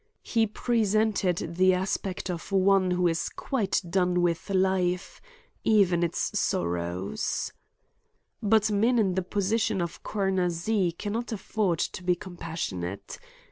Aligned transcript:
He 0.23 0.47
presented 0.47 1.57
the 1.57 1.75
aspect 1.75 2.31
of 2.31 2.51
one 2.51 2.89
who 2.89 3.07
is 3.07 3.29
quite 3.29 3.79
done 3.87 4.23
with 4.23 4.49
life, 4.49 5.21
even 5.63 6.01
its 6.01 6.31
sorrows. 6.39 7.53
But 8.41 8.71
men 8.71 8.97
in 8.97 9.13
the 9.13 9.21
position 9.21 9.79
of 9.79 10.01
Coroner 10.01 10.49
Z. 10.49 10.93
can 10.93 11.13
not 11.13 11.31
afford 11.31 11.77
to 11.77 12.03
be 12.03 12.15
compassionate. 12.15 13.19